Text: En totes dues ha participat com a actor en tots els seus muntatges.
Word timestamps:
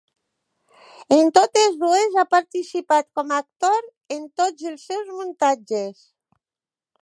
En 1.17 1.27
totes 1.37 1.75
dues 1.83 2.17
ha 2.21 2.25
participat 2.31 3.07
com 3.19 3.35
a 3.35 3.43
actor 3.45 3.77
en 4.17 4.25
tots 4.43 4.67
els 4.73 4.89
seus 4.89 5.13
muntatges. 5.21 6.03